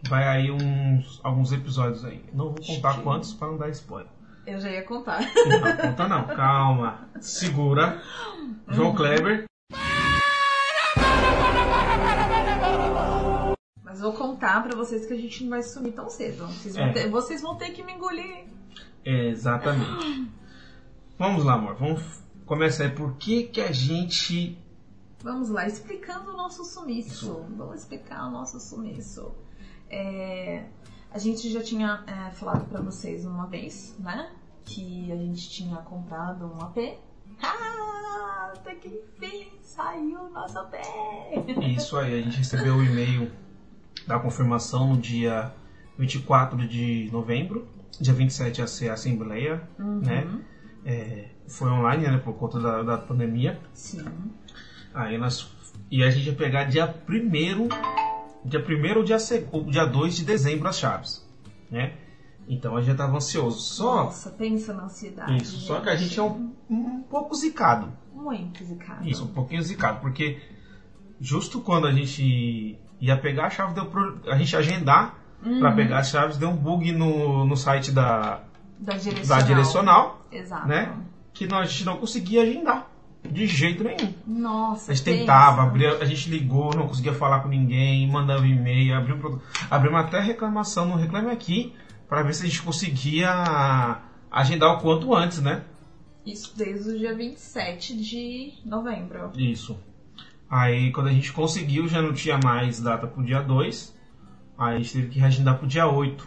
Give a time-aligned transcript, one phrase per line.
[0.09, 2.25] vai aí uns alguns episódios aí.
[2.33, 4.11] Não vou contar quantos pra não dar spoiler.
[4.47, 5.21] Eu já ia contar.
[5.21, 7.09] Não conta não, calma.
[7.21, 8.01] Segura.
[8.71, 9.47] João Kleber.
[13.97, 16.47] Mas vou contar pra vocês que a gente não vai sumir tão cedo.
[16.49, 16.93] Vocês vão, É.
[16.93, 18.45] ter, vocês vão ter que me engolir.
[19.03, 20.31] Exatamente.
[21.19, 21.77] Vamos lá, amor.
[21.77, 22.03] Vamos
[22.45, 22.91] começar aí.
[22.91, 24.59] Por que, que a gente.
[25.21, 27.43] Vamos lá, explicando o nosso sumiço.
[27.57, 29.35] Vamos explicar o nosso sumiço.
[29.89, 30.67] É,
[31.11, 34.31] a gente já tinha é, falado pra vocês uma vez, né?
[34.63, 36.99] Que a gente tinha comprado um AP.
[37.43, 40.75] Ah, até que enfim saiu o nosso AP!
[41.75, 43.31] Isso aí, a gente recebeu o e-mail
[44.07, 45.53] da confirmação no dia
[45.99, 47.67] 24 de novembro.
[48.01, 50.27] Dia 27 ia ser a Assembleia, né?
[50.85, 52.19] É, foi online, né?
[52.19, 53.59] Por conta da, da pandemia.
[53.73, 54.05] Sim.
[54.95, 55.51] Aí nós.
[55.91, 57.69] E a gente ia pegar dia 1
[58.45, 61.27] dia 1 ou dia, se- ou dia 2 de dezembro as chaves,
[61.71, 61.95] né?
[62.49, 63.59] Então a gente já tava ansioso.
[63.61, 64.05] Só.
[64.05, 65.37] Nossa, pensa na ansiedade.
[65.43, 67.93] Isso, só que a gente é um, um pouco zicado.
[68.15, 69.09] Muito zicado.
[69.09, 70.39] Isso, um pouquinho zicado, porque
[71.21, 75.15] justo quando a gente ia pegar a chave, deu pro, a gente agendar
[75.61, 78.41] pra pegar as chaves, deu um bug no, no site da,
[78.79, 79.41] Da direcional.
[79.41, 80.67] da direcional, Exato.
[80.67, 80.93] né?
[81.33, 82.91] Que nós, a gente não conseguia agendar.
[83.23, 84.15] De jeito nenhum.
[84.25, 88.95] Nossa, A gente tentava, abria, a gente ligou, não conseguia falar com ninguém, mandava e-mail,
[88.95, 91.75] abriu abrimos até reclamação no Reclame Aqui
[92.09, 95.63] pra ver se a gente conseguia agendar o quanto antes, né?
[96.25, 99.33] Isso desde o dia 27 de novembro.
[99.37, 99.77] Isso.
[100.49, 103.97] Aí quando a gente conseguiu, já não tinha mais data pro dia 2.
[104.59, 106.27] Aí a gente teve que reagendar pro dia 8.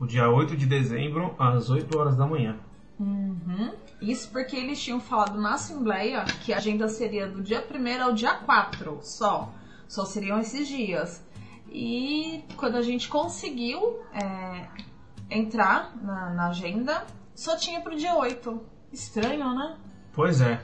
[0.00, 2.56] O dia 8 de dezembro, às 8 horas da manhã.
[2.98, 3.72] Uhum.
[4.00, 8.12] Isso porque eles tinham falado na Assembleia que a agenda seria do dia 1 ao
[8.12, 9.52] dia 4 só.
[9.86, 11.22] Só seriam esses dias.
[11.70, 14.68] E quando a gente conseguiu é,
[15.30, 18.60] entrar na, na agenda, só tinha pro dia 8.
[18.92, 19.76] Estranho, né?
[20.12, 20.60] Pois é,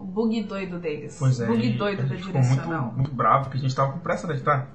[0.00, 1.16] O bug doido deles.
[1.18, 1.46] pois é.
[1.46, 4.34] Bug e doido da ficou muito, muito bravo, porque a gente tava com pressa, né?
[4.34, 4.66] A gente tá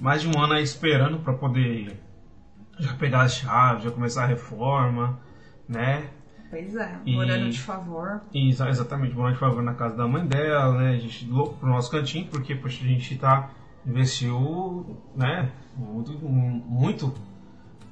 [0.00, 2.00] mais de um ano aí esperando pra poder
[2.78, 5.18] já pegar as chaves, já começar a reforma,
[5.68, 6.10] né?
[6.50, 8.22] Pois é, E- morando de favor.
[8.32, 10.90] E, exa- exatamente, morando de favor na casa da mãe dela, né?
[10.92, 13.50] A gente louco pro nosso cantinho, porque poxa, a gente tá
[13.86, 15.50] investiu, né?
[15.76, 17.12] Muito, muito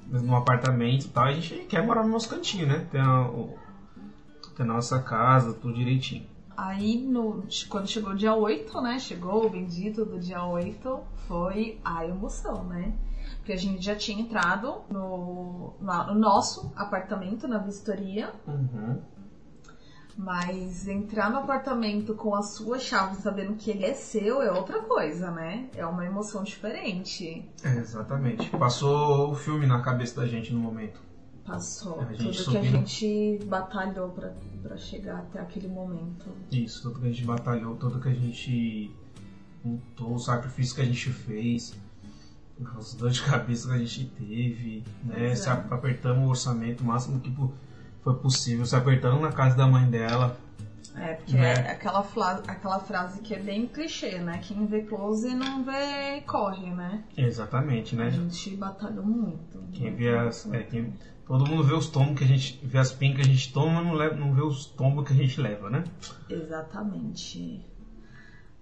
[0.09, 1.25] no apartamento e tal.
[1.25, 2.87] A gente quer morar no nosso cantinho, né?
[2.91, 3.29] Ter a,
[4.57, 6.25] ter a nossa casa, tudo direitinho.
[6.57, 8.99] Aí, no, quando chegou o dia 8, né?
[8.99, 12.95] Chegou o bendito do dia 8, foi a emoção, né?
[13.39, 18.33] Porque a gente já tinha entrado no, no nosso apartamento, na vistoria.
[18.47, 19.01] Uhum.
[20.17, 24.81] Mas entrar no apartamento com a sua chave, sabendo que ele é seu, é outra
[24.81, 25.69] coisa, né?
[25.77, 27.47] É uma emoção diferente.
[27.63, 28.49] É, exatamente.
[28.51, 30.99] Passou o filme na cabeça da gente no momento.
[31.45, 32.01] Passou.
[32.01, 32.87] A gente Tudo que a subindo.
[32.87, 34.33] gente batalhou pra,
[34.67, 36.27] pra chegar até aquele momento.
[36.51, 38.91] Isso, tudo que a gente batalhou, tudo que a gente
[39.65, 41.77] lutou, o sacrifício que a gente fez,
[42.77, 45.33] as dores de cabeça que a gente teve, né?
[45.33, 45.51] É.
[45.75, 47.35] apertamos o orçamento o máximo que
[48.03, 50.39] foi possível, se apertando na casa da mãe dela.
[50.99, 51.53] É, porque Né?
[51.53, 54.39] é aquela, fla- aquela frase que é bem clichê, né?
[54.43, 57.05] Quem vê close não vê corre, né?
[57.17, 58.11] Exatamente, A né?
[58.11, 59.59] gente batalhou muito.
[59.73, 60.51] Quem vê as.
[60.53, 60.95] é, quem-
[61.27, 62.59] todo mundo vê os tombos que a gente.
[62.65, 65.17] vê as pin que a gente toma, não, leva, não vê os tombos que a
[65.17, 65.85] gente leva, né?
[66.31, 67.63] Exatamente.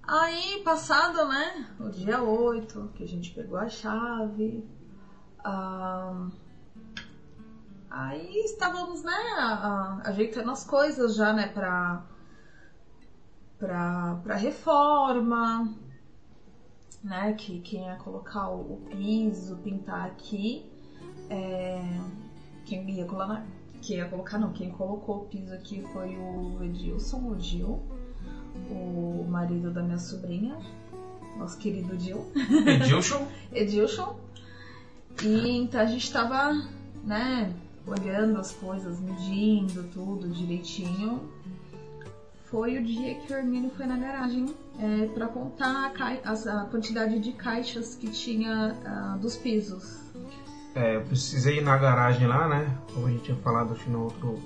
[0.06, 1.66] Aí, passado, né?
[1.78, 4.64] O dia 8, que a gente pegou a chave.
[5.44, 6.26] ah,
[7.90, 9.12] aí estávamos, né?
[10.04, 11.46] ajeitando as coisas já, né?
[11.46, 12.02] Pra,
[13.58, 15.72] pra, pra reforma.
[17.02, 17.34] Né?
[17.34, 20.70] Que quem ia colocar o, o piso, pintar aqui.
[21.30, 21.82] é,
[22.64, 23.44] quem ia colocar.
[23.88, 24.52] ia colocar, não.
[24.52, 27.82] Quem colocou o piso aqui foi o Edilson, o Gil
[28.70, 30.56] o marido da minha sobrinha,
[31.36, 32.24] nosso querido Gil,
[32.66, 34.16] Edilson, Edilson.
[35.22, 36.52] E então a gente tava,
[37.02, 37.52] né,
[37.86, 41.32] olhando as coisas, medindo tudo direitinho.
[42.54, 47.18] Foi o dia que o Hermínio foi na garagem é, para contar a, a quantidade
[47.18, 50.04] de caixas que tinha ah, dos pisos.
[50.72, 52.78] É, eu precisei ir na garagem lá, né?
[52.92, 54.38] Como a gente tinha falado acho no outro,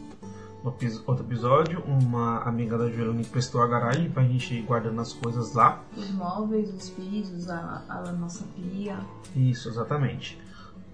[0.65, 0.75] no
[1.07, 5.13] outro episódio, uma amiga da Juliana me emprestou a garagem pra gente ir guardando as
[5.13, 5.85] coisas lá.
[5.95, 8.99] Os móveis, os pisos, a, a nossa pia.
[9.37, 10.41] Isso, exatamente.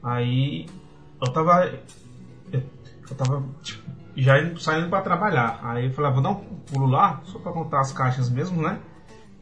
[0.03, 0.67] Aí
[1.25, 1.79] eu tava.
[2.53, 2.61] Eu,
[3.09, 3.89] eu tava tipo,
[4.23, 5.61] já indo, saindo pra trabalhar.
[5.63, 6.35] Aí eu falei, ah, vou dar um
[6.67, 8.79] pulo lá, só pra contar as caixas mesmo, né?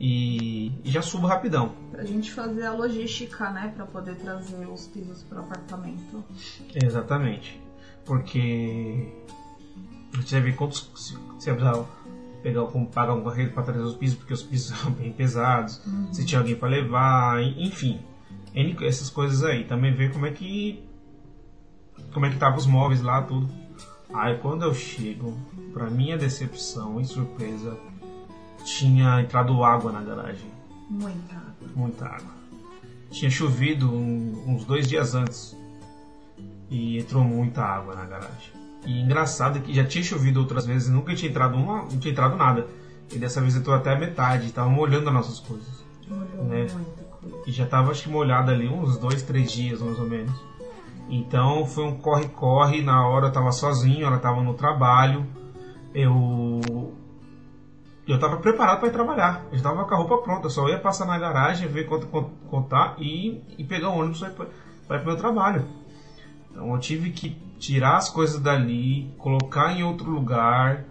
[0.01, 1.73] E, e já subo rapidão.
[1.91, 6.25] Pra gente fazer a logística, né, pra poder trazer os pisos pro apartamento.
[6.75, 7.61] Exatamente.
[8.05, 9.13] Porque
[10.13, 10.91] a gente vai ver quantos.
[10.97, 11.85] Se, se precisar
[12.43, 15.81] pegar, como pagar um carreiro para trazer os pisos, porque os pisos são bem pesados.
[16.13, 18.01] Se tinha alguém para levar, en- enfim.
[18.83, 19.65] Essas coisas aí.
[19.65, 20.83] Também ver como é que.
[22.13, 23.49] Como é que tava os móveis lá, tudo.
[24.14, 25.35] Aí quando eu chego,
[25.73, 27.76] pra minha decepção e surpresa,
[28.64, 30.50] tinha entrado água na garagem.
[30.91, 31.69] Muita água.
[31.75, 32.32] Muita água.
[33.11, 35.56] Tinha chovido um- uns dois dias antes
[36.70, 38.53] e entrou muita água na garagem.
[38.87, 41.99] E engraçado é que já tinha chovido outras vezes e nunca tinha entrado uma, não
[41.99, 42.67] tinha entrado nada.
[43.12, 45.82] E dessa vez entrou até a metade, tava molhando as nossas coisas.
[46.09, 46.67] Molhou Né?
[46.73, 47.37] muita coisa.
[47.47, 50.32] E já tava acho que molhado ali uns dois, três dias mais ou menos.
[51.12, 55.26] Então foi um corre-corre, na hora eu tava sozinho, ela tava no trabalho.
[55.94, 56.62] Eu
[58.09, 59.44] eu tava preparado para ir trabalhar.
[59.53, 62.06] Eu já tava com a roupa pronta, eu só ia passar na garagem, ver quanto
[62.49, 64.20] contar e, e pegar o ônibus
[64.88, 65.67] para ir pro meu trabalho.
[66.50, 70.87] Então eu tive que tirar as coisas dali, colocar em outro lugar.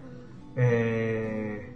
[0.56, 1.68] é,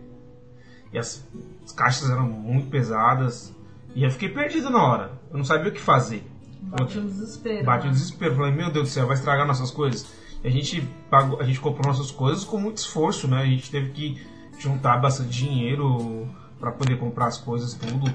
[0.93, 1.29] E as,
[1.65, 3.53] as caixas eram muito pesadas.
[3.93, 5.11] E eu fiquei perdido na hora.
[5.33, 6.25] Eu não sabia o que fazer.
[6.63, 7.65] Bate um desespero.
[7.65, 7.93] Bate né?
[7.93, 8.35] desespero.
[8.35, 10.07] Falei, meu Deus do céu, vai estragar nossas coisas.
[10.43, 10.81] E a gente
[11.11, 13.43] pagou, a gente comprou nossas coisas com muito esforço, né?
[13.43, 14.27] A gente teve que
[14.59, 18.13] juntar bastante dinheiro para poder comprar as coisas, tudo.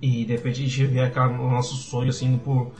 [0.00, 2.72] E de repente a gente vê aquela, o nosso sonho assim por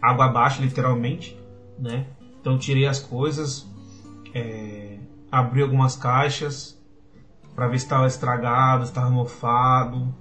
[0.00, 1.38] água abaixo, literalmente,
[1.78, 2.06] né?
[2.40, 3.66] Então tirei as coisas,
[4.34, 4.98] é,
[5.30, 6.78] abri algumas caixas
[7.54, 10.14] para ver se estava estragado, se estava mofado,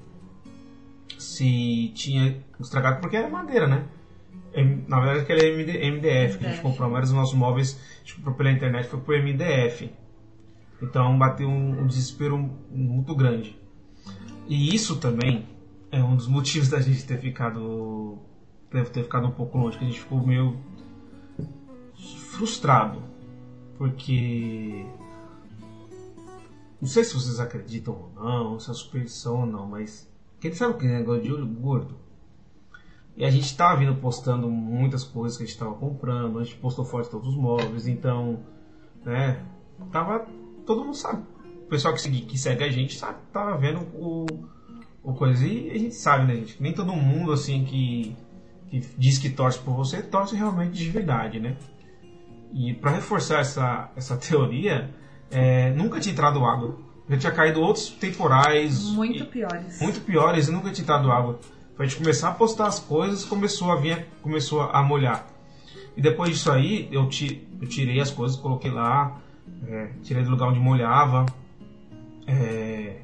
[1.18, 3.86] se tinha estragado porque era madeira, né?
[4.88, 8.00] Na verdade, aquele é MD, MDF, que a gente comprou vários dos nossos móveis, a
[8.00, 9.92] gente comprou pela internet, foi por MDF.
[10.82, 12.38] Então bateu um, um desespero
[12.72, 13.60] muito grande.
[14.48, 15.48] E isso também
[15.92, 18.18] é um dos motivos da gente ter ficado.
[18.72, 20.58] Deve ter ficado um pouco longe, que a gente ficou meio
[22.32, 23.04] frustrado.
[23.78, 24.86] Porque.
[26.80, 30.10] Não sei se vocês acreditam ou não, se é superstição ou não, mas.
[30.40, 31.96] Quem sabe aquele negócio de olho gordo?
[33.16, 36.58] E a gente tava vindo postando muitas coisas que a gente tava comprando, a gente
[36.58, 38.40] postou fotos de todos os móveis, então.
[39.04, 39.44] Né?
[39.92, 40.28] Tava.
[40.66, 41.24] Todo mundo sabe.
[41.64, 44.26] O pessoal que segue, que segue a gente sabe, tava vendo o,
[45.04, 45.46] o coisa.
[45.48, 46.62] E a gente sabe, né, gente?
[46.62, 48.16] Nem todo mundo assim que,
[48.68, 51.58] que diz que torce por você, torce realmente de verdade, né?
[52.54, 54.94] E para reforçar essa, essa teoria,
[55.32, 56.78] é, nunca tinha entrado água.
[57.10, 58.84] Já tinha caído outros temporais.
[58.90, 59.82] Muito e- piores.
[59.82, 61.40] muito piores e nunca tinha entrado água.
[61.76, 65.26] Pra gente começar a postar as coisas, começou a vir, começou a molhar.
[65.96, 69.20] E depois disso aí, eu, ti, eu tirei as coisas, coloquei lá,
[69.68, 71.26] É, tirei do lugar onde molhava.
[72.28, 72.98] É,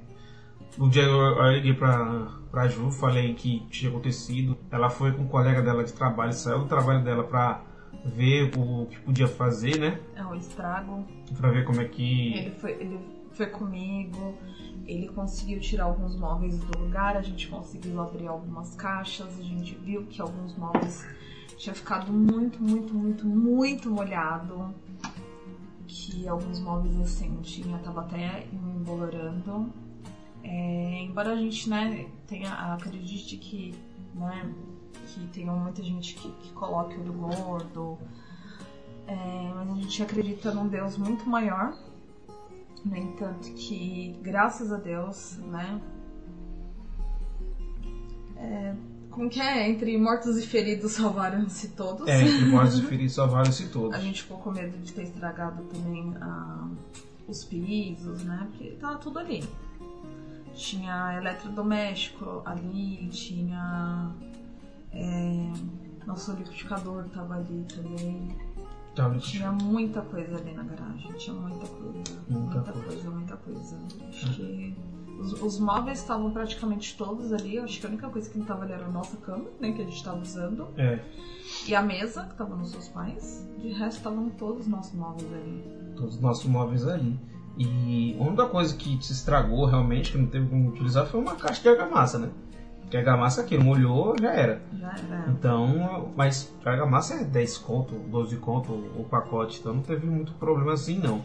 [0.77, 4.57] no dia eu, eu liguei pra, pra Ju, falei que tinha acontecido.
[4.71, 7.61] Ela foi com um colega dela de trabalho, saiu do trabalho dela pra
[8.05, 9.99] ver o que podia fazer, né?
[10.15, 11.05] É o estrago.
[11.37, 12.33] Pra ver como é que.
[12.33, 12.99] Ele foi, ele
[13.33, 14.37] foi comigo,
[14.85, 19.75] ele conseguiu tirar alguns móveis do lugar, a gente conseguiu abrir algumas caixas, a gente
[19.75, 21.05] viu que alguns móveis
[21.57, 24.73] tinha ficado muito, muito, muito, muito molhado.
[25.87, 29.71] Que alguns móveis assim tinha, tava até embolorando.
[30.43, 33.73] É, embora a gente, né, tenha, acredite que,
[34.15, 34.53] né,
[35.07, 37.97] que tenha muita gente que, que coloque olho gordo,
[39.07, 41.77] é, mas a gente acredita num Deus muito maior.
[42.85, 45.81] No entanto, que graças a Deus, né?
[48.37, 48.75] É,
[49.09, 49.69] como que é?
[49.69, 52.07] Entre mortos e feridos salvaram-se todos.
[52.07, 53.95] É, entre mortos e feridos salvaram-se todos.
[53.95, 56.67] A gente ficou com medo de ter estragado também ah,
[57.27, 58.47] os pisos, né?
[58.49, 59.43] Porque tava tudo ali.
[60.55, 64.11] Tinha eletrodoméstico ali, tinha.
[64.91, 65.51] É,
[66.05, 68.35] nosso liquidificador tava ali também.
[68.95, 71.93] No- Tinha muita coisa ali na garagem, tinha muita coisa.
[72.29, 72.87] Muita Muita, coisa.
[72.87, 73.09] coisa.
[73.09, 73.77] muita coisa.
[74.09, 74.75] Acho que
[75.19, 77.57] os, os móveis estavam praticamente todos ali.
[77.57, 79.71] Acho que a única coisa que não tava ali era a nossa cama, né?
[79.71, 80.67] Que a gente tava usando.
[80.77, 80.99] É,
[81.67, 83.47] E a mesa, que tava nos seus pais.
[83.59, 85.63] De resto, estavam todos os nossos móveis ali.
[85.95, 87.19] todos os nossos móveis ali.
[87.57, 91.35] E a única coisa que se estragou realmente, que não teve como utilizar, foi uma
[91.35, 92.29] caixa de argamassa, né?
[92.93, 94.61] Porque a argamassa aqui molhou, já era.
[94.79, 95.25] Já era.
[95.27, 100.31] Então, mas a argamassa é 10 conto, 12 conto o pacote, então não teve muito
[100.33, 101.23] problema assim não.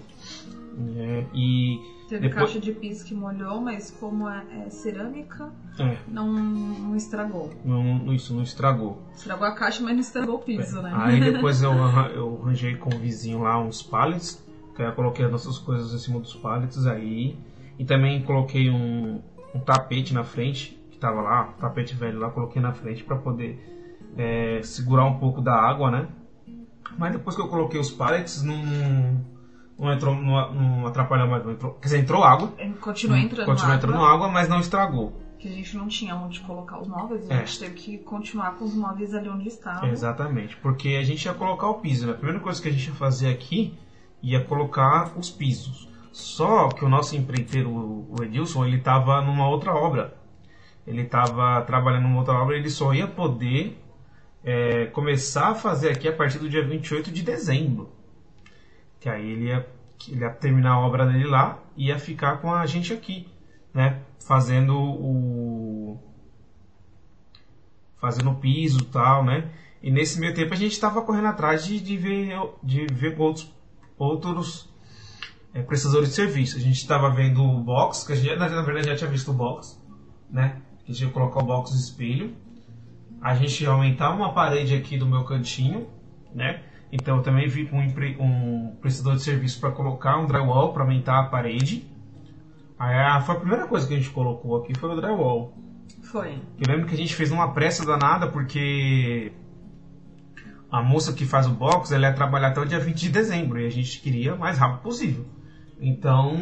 [0.97, 5.99] É, e Teve depois- caixa de piso que molhou, mas como é, é cerâmica, é,
[6.09, 7.51] não, não estragou.
[7.63, 9.03] não, isso não estragou.
[9.15, 10.91] Estragou a caixa, mas não estragou o piso, né?
[10.95, 11.73] Aí depois eu,
[12.17, 14.43] eu arranjei com o vizinho lá uns pallets,
[14.75, 17.37] que eu coloquei as nossas coisas em cima dos pallets aí.
[17.79, 19.21] E também coloquei um,
[19.55, 23.57] um tapete na frente, que tava lá, tapete velho lá, coloquei na frente para poder
[24.17, 26.09] é, segurar um pouco da água, né?
[26.99, 28.57] Mas depois que eu coloquei os pallets, não,
[29.79, 32.53] não entrou, não, não atrapalhou mais, não entrou, quer dizer, entrou água.
[32.81, 33.77] Continua entrando Continuou água.
[33.77, 35.13] entrando água, mas não estragou.
[35.39, 37.39] que a gente não tinha onde colocar os móveis, a É.
[37.47, 39.89] gente teve que continuar com os móveis ali onde estavam.
[39.89, 42.13] Exatamente, porque a gente ia colocar o piso, né?
[42.13, 43.73] A primeira coisa que a gente ia fazer aqui
[44.21, 45.87] ia colocar os pisos.
[46.11, 50.18] Só que o nosso empreiteiro, o Edilson, ele estava numa outra obra.
[50.89, 53.79] Ele estava trabalhando numa outra obra, ele só ia poder
[54.43, 57.93] é, começar a fazer aqui a partir do dia 28 de dezembro.
[58.99, 59.69] Que aí ele ia,
[60.09, 63.29] ele ia terminar a obra dele lá e ia ficar com a gente aqui,
[63.75, 64.01] né?
[64.19, 66.03] Fazendo o,
[68.01, 69.51] fazendo o piso e tal, né?
[69.83, 72.31] E nesse meio tempo a gente estava correndo atrás de, de ver,
[72.63, 73.55] de ver outros,
[73.99, 74.73] outros
[75.53, 76.57] é, prestadores de serviço.
[76.57, 79.35] A gente estava vendo o box, que a gente na, verdade já tinha visto o
[79.35, 79.79] box,
[80.31, 80.63] né?
[80.89, 82.35] A gente ia colocar o box de espelho.
[83.21, 85.87] A gente ia aumentar uma parede aqui do meu cantinho,
[86.35, 86.63] né?
[86.91, 87.87] Então eu também vi com um,
[88.25, 91.85] um prestador de serviço para colocar um drywall para aumentar a parede.
[92.79, 95.53] Aí a- foi a primeira coisa que a gente colocou aqui foi o drywall.
[96.05, 96.39] Foi.
[96.59, 99.33] Eu lembro que a gente fez numa pressa danada porque
[100.71, 103.61] a moça que faz o box ela ia trabalhar até o dia 20 de dezembro
[103.61, 105.27] e a gente queria o mais rápido possível.
[105.81, 106.35] Então,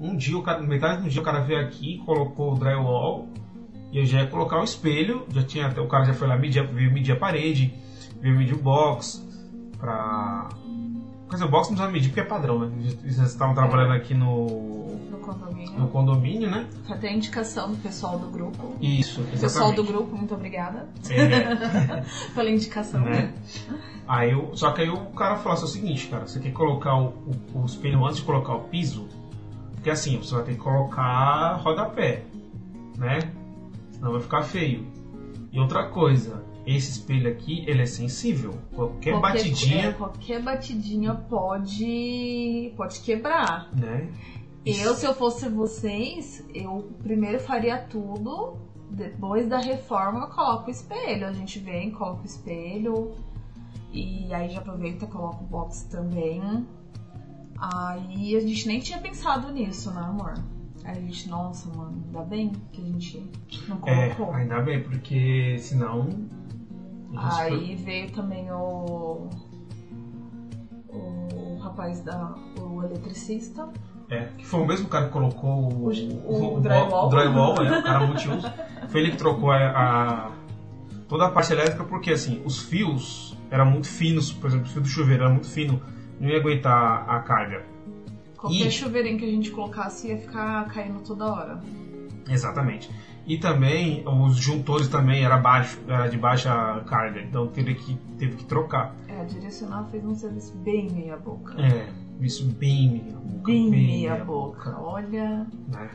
[0.00, 3.28] um dia, o cara, metade do dia o cara veio aqui, colocou o drywall
[3.96, 6.62] e eu já ia colocar o espelho, já tinha o cara já foi lá medir,
[6.66, 7.72] veio medir a parede,
[8.20, 9.24] veio medir o box
[9.78, 10.48] pra
[11.28, 12.70] Quer dizer, o box não precisa medir porque é padrão, né?
[13.02, 15.80] Eles estavam trabalhando aqui no, No condomínio.
[15.80, 16.66] no condomínio, né?
[16.86, 18.76] Foi até a indicação do pessoal do grupo.
[18.80, 19.86] Isso, O pessoal do exatamente.
[19.92, 22.04] grupo, muito obrigada É.
[22.32, 23.00] pela indicação.
[23.00, 23.32] né?
[24.06, 26.94] Aí eu, só que aí o cara falou assim, o seguinte, cara, você quer colocar
[26.96, 27.06] o,
[27.54, 29.08] o, o espelho antes de colocar o piso?
[29.74, 32.22] Porque assim, você vai ter que colocar rodapé,
[32.96, 33.18] né?
[33.96, 34.86] Senão vai ficar feio.
[35.50, 38.52] E outra coisa, esse espelho aqui, ele é sensível.
[38.74, 43.70] Qualquer, batidinha, é, qualquer batidinha pode, pode quebrar.
[43.74, 44.12] né?
[44.66, 48.56] Eu, se eu fosse vocês, eu primeiro faria tudo.
[48.90, 51.26] Depois da reforma, eu coloco o espelho.
[51.26, 53.12] A gente vem, coloca o espelho.
[53.92, 56.66] E aí já aproveita e coloca o box também.
[57.58, 60.34] Aí a gente nem tinha pensado nisso, né, amor?
[60.86, 63.30] Aí a gente, nossa, mano, ainda bem que a gente
[63.68, 64.34] não É, colocou.
[64.34, 66.08] ainda bem, porque senão...
[67.16, 69.28] Aí veio também o.
[70.92, 72.34] O rapaz da.
[72.60, 73.68] O eletricista.
[74.10, 77.06] É, que foi o mesmo cara que colocou o, O- o drywall.
[77.06, 78.46] o drywall, é, o cara multiuso.
[78.88, 80.30] Foi ele que trocou a, a-
[81.08, 84.82] toda a parte elétrica porque assim, os fios eram muito finos, por exemplo, o fio
[84.82, 85.80] do chuveiro era muito fino,
[86.20, 87.64] não ia aguentar a carga.
[88.36, 91.60] Qualquer E- chuveirinho que a gente colocasse ia ficar caindo toda hora.
[92.28, 92.90] Exatamente.
[93.26, 98.36] E também os juntores também era baixo, era de baixa carga, então teve que, teve
[98.36, 98.94] que trocar.
[99.08, 101.60] É, a direcional fez um serviço bem meia boca.
[101.60, 101.88] É,
[102.20, 103.44] isso bem meia boca.
[103.46, 104.78] Bem meia boca.
[104.80, 105.46] Olha.
[105.68, 105.90] né?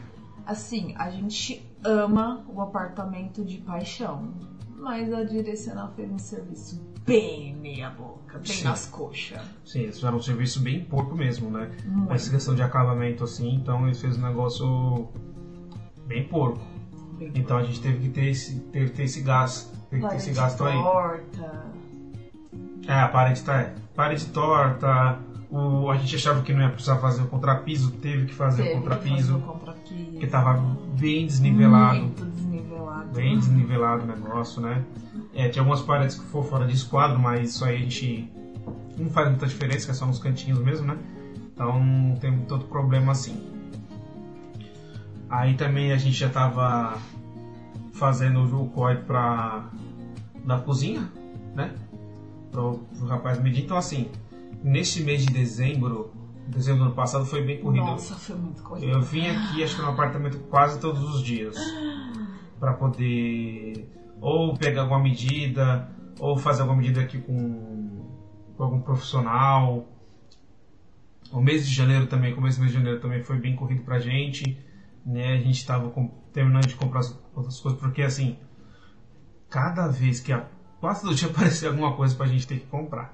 [0.45, 4.33] Assim, a gente ama o apartamento de paixão.
[4.81, 8.63] Mas a direcional fez um serviço bem meia boca, bem Sim.
[8.63, 9.39] nas coxas.
[9.63, 11.71] Sim, eles fizeram um serviço bem porco mesmo, né?
[11.85, 12.11] Muito.
[12.11, 15.07] Essa questão de acabamento assim, então eles fez um negócio
[16.07, 16.59] bem porco.
[17.19, 19.71] Bem Então a gente teve que ter esse, teve que ter esse gasto.
[19.89, 20.73] Teve que ter esse gasto aí.
[20.73, 21.71] torta.
[22.87, 23.61] É, a parede tá.
[23.61, 25.19] é, Parede torta.
[25.51, 28.77] O, a gente achava que não ia precisar fazer o contrapiso, teve que fazer Teve
[28.77, 29.37] o que fazer contrapiso.
[29.37, 30.11] o contrapiso.
[30.11, 30.53] Porque tava
[30.97, 31.99] bem desnivelado.
[31.99, 33.09] Muito desnivelado.
[33.13, 34.85] Bem desnivelado o negócio, né?
[35.33, 38.31] É, tinha algumas paredes que foram fora de esquadro, mas isso aí a gente
[38.97, 40.97] não faz muita diferença, que é só nos cantinhos mesmo, né?
[41.53, 43.35] Então não tem tanto problema assim.
[45.29, 46.97] Aí também a gente já tava
[47.93, 49.65] fazendo o código pra
[50.45, 51.11] da cozinha,
[51.53, 51.73] né?
[52.51, 53.63] Pro, pro rapaz medir.
[53.63, 54.09] Então assim,
[54.63, 56.11] nesse mês de dezembro,
[56.47, 57.85] dezembro do ano passado foi bem corrido.
[57.85, 58.91] Nossa, foi muito corrido.
[58.91, 61.55] Eu vim aqui, acho que no apartamento quase todos os dias.
[62.59, 63.89] Pra poder
[64.19, 65.89] ou pegar alguma medida,
[66.19, 68.05] ou fazer alguma medida aqui com,
[68.55, 69.87] com algum profissional.
[71.31, 73.97] O mês de janeiro também, começo do mês de janeiro também foi bem corrido pra
[73.99, 74.57] gente.
[75.05, 75.33] Né?
[75.33, 78.37] A gente tava com- terminando de comprar as outras coisas, porque assim,
[79.49, 80.45] cada vez que a,
[80.79, 83.13] quase todo dia aparecia alguma coisa pra gente ter que comprar.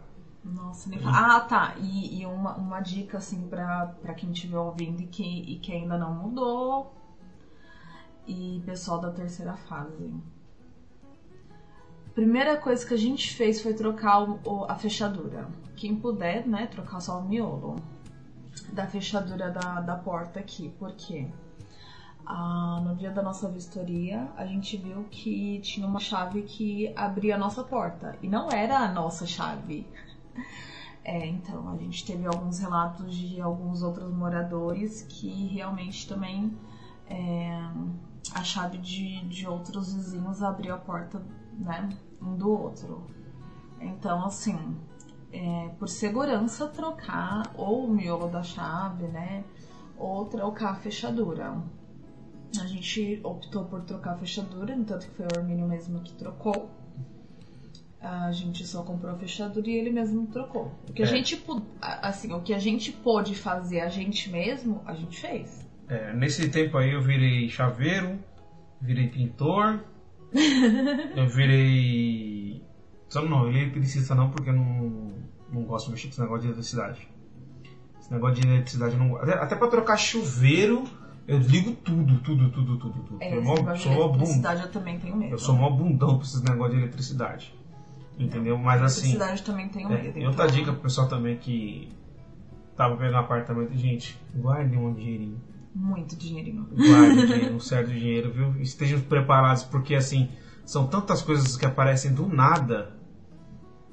[0.53, 1.35] Nossa, nem fala.
[1.35, 1.73] Ah, tá.
[1.77, 5.71] E, e uma, uma dica, assim, pra, pra quem estiver ouvindo e que, e que
[5.73, 6.91] ainda não mudou.
[8.25, 10.13] E pessoal da terceira fase.
[12.13, 15.47] Primeira coisa que a gente fez foi trocar o- a fechadura.
[15.75, 17.75] Quem puder, né, trocar só o miolo
[18.73, 20.69] da fechadura da, da porta aqui.
[20.79, 21.27] Por quê?
[22.25, 27.35] Ah, no dia da nossa vistoria, a gente viu que tinha uma chave que abria
[27.35, 28.17] a nossa porta.
[28.21, 29.87] E não era a nossa chave.
[31.03, 36.57] É, então, a gente teve alguns relatos de alguns outros moradores que realmente também
[37.09, 37.49] é,
[38.33, 41.23] a chave de, de outros vizinhos abriu a porta,
[41.57, 41.89] né,
[42.21, 43.07] um do outro.
[43.79, 44.77] Então, assim,
[45.31, 49.45] é, por segurança, trocar ou o miolo da chave, né,
[49.97, 51.61] ou trocar a fechadura.
[52.59, 56.13] A gente optou por trocar a fechadura, no tanto que foi o Hermínio mesmo que
[56.13, 56.69] trocou.
[58.09, 60.71] A gente só comprou a fechadura e ele mesmo trocou.
[60.89, 61.09] O que a É.
[61.09, 61.43] gente,
[61.81, 65.67] a- assim, o que a gente pôde fazer a gente mesmo, a gente fez.
[65.89, 68.17] É, nesse tempo aí eu virei chaveiro,
[68.79, 69.83] virei pintor,
[71.17, 72.61] eu virei.
[73.09, 75.13] Só não, eu virei eletricista não, porque eu não,
[75.51, 77.07] não gosto de mexer com esse negócio de eletricidade.
[77.99, 79.17] Esse negócio de eletricidade eu não.
[79.17, 80.83] Até, até pra trocar chuveiro,
[81.27, 83.17] eu ligo tudo, tudo, tudo, tudo, tudo.
[83.21, 85.33] É, eu mó- sou mó eletricidade eu também tenho medo.
[85.33, 87.53] eu sou mó bundão pra esses negócios de eletricidade.
[88.17, 88.57] Entendeu?
[88.57, 89.11] Mas assim.
[89.11, 90.19] Eletricidade também tenho É, medo.
[90.19, 91.89] e outra dica pro pessoal também que
[92.75, 95.41] tava pegando apartamento, gente, guarde um dinheirinho.
[95.73, 96.67] Muito dinheirinho.
[96.71, 98.59] Guarde dinheiro, um certo dinheiro, viu?
[98.61, 100.29] Estejam preparados, porque assim,
[100.65, 102.95] são tantas coisas que aparecem do nada,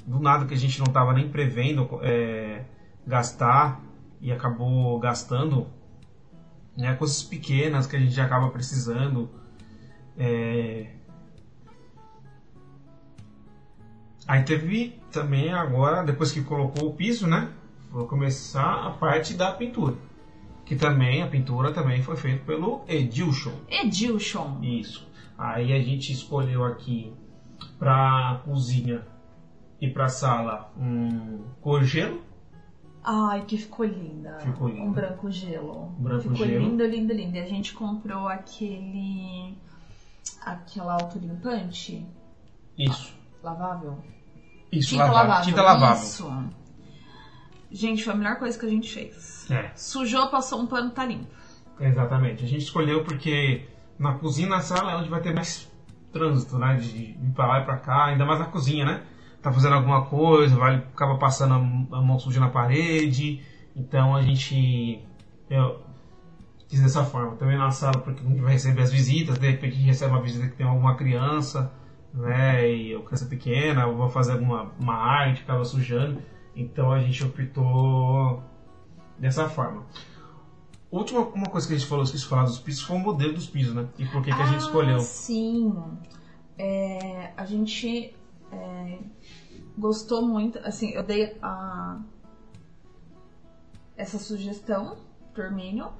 [0.07, 2.65] do nada que a gente não tava nem prevendo é,
[3.07, 3.83] gastar
[4.21, 5.67] e acabou gastando,
[6.77, 6.95] né?
[6.95, 9.29] Coisas pequenas que a gente acaba precisando.
[10.17, 10.94] É...
[14.27, 17.53] Aí teve também agora, depois que colocou o piso, né?
[17.91, 19.97] Vou começar a parte da pintura.
[20.65, 23.53] Que também, a pintura também foi feita pelo Edilson.
[23.69, 24.59] Edilson.
[24.63, 25.07] Isso.
[25.37, 27.13] Aí a gente escolheu aqui
[27.79, 29.07] pra cozinha
[29.81, 32.23] e pra sala um cor gelo.
[33.03, 34.39] Ai, que ficou linda.
[34.41, 34.83] Ficou linda.
[34.83, 35.89] Um branco gelo.
[35.99, 36.59] Branco ficou gelo.
[36.59, 37.37] lindo, lindo, lindo.
[37.37, 39.55] E a gente comprou aquele.
[40.41, 42.07] aquela autolimpante
[42.79, 43.15] Isso.
[43.43, 43.99] lavável.
[44.73, 45.29] Isso, Tinta lavável.
[45.29, 45.45] lavável.
[45.45, 46.03] Tinta lavável.
[46.03, 46.45] Isso.
[47.71, 49.51] Gente, foi a melhor coisa que a gente fez.
[49.51, 51.27] É, Sujou, passou um pano, tá limpo.
[51.81, 52.45] exatamente.
[52.45, 53.67] A gente escolheu porque
[53.99, 55.71] na cozinha na sala é onde vai ter mais
[56.13, 56.77] trânsito, né?
[56.77, 59.03] De ir pra lá e pra cá, ainda mais na cozinha, né?
[59.43, 63.43] Tá fazendo alguma coisa, vai acaba passando a, a mão suja na parede.
[63.75, 65.01] Então a gente.
[65.51, 65.83] Eu
[66.69, 67.37] fiz dessa forma.
[67.37, 70.13] Também na sala, porque a gente vai receber as visitas, de repente a gente recebe
[70.13, 71.73] uma visita que tem alguma criança,
[72.15, 72.71] né?
[72.71, 76.23] E ou criança pequena, eu vou fazer alguma uma arte, acaba sujando.
[76.55, 78.43] Então a gente optou
[79.19, 79.85] dessa forma.
[80.91, 83.35] Última uma coisa que a gente falou, esqueci de falar dos pisos, foi o modelo
[83.35, 83.89] dos pisos, né?
[83.99, 84.97] E por que, que a gente escolheu.
[84.97, 85.75] Ah, sim.
[86.57, 88.15] É, a gente
[88.53, 88.99] é,
[89.77, 92.01] gostou muito, assim, eu dei a,
[93.97, 94.97] essa sugestão
[95.35, 95.91] dorminho.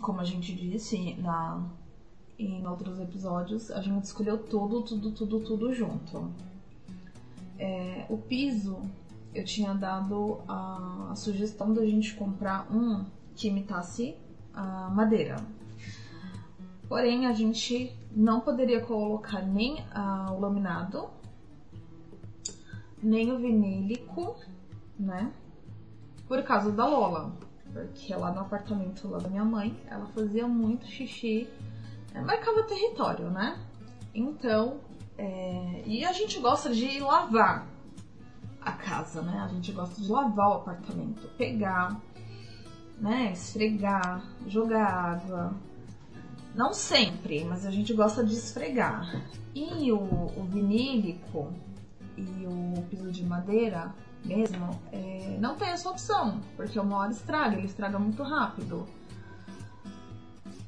[0.00, 1.68] Como a gente disse na,
[2.38, 6.30] em outros episódios, a gente escolheu tudo, tudo, tudo, tudo junto.
[7.58, 8.80] É, o piso,
[9.34, 14.16] eu tinha dado a, a sugestão da gente comprar um que imitasse
[14.52, 15.36] a madeira.
[16.88, 19.84] Porém, a gente não poderia colocar nem
[20.30, 21.08] o laminado,
[23.02, 24.36] nem o vinílico,
[24.98, 25.32] né?
[26.28, 27.32] Por causa da Lola.
[27.72, 31.48] Porque lá no apartamento lá da minha mãe, ela fazia muito xixi,
[32.22, 33.58] marcava território, né?
[34.14, 34.80] Então,
[35.18, 37.66] é, e a gente gosta de lavar
[38.60, 39.40] a casa, né?
[39.44, 42.00] A gente gosta de lavar o apartamento, pegar,
[42.98, 43.32] né?
[43.32, 45.54] Esfregar, jogar água.
[46.54, 49.22] Não sempre, mas a gente gosta de esfregar.
[49.54, 51.52] E o, o vinílico
[52.16, 53.92] e o piso de madeira
[54.24, 58.86] mesmo, é, não tem essa opção, porque uma hora estraga, ele estraga muito rápido.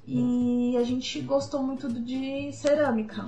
[0.06, 3.24] E a gente gostou muito de cerâmica.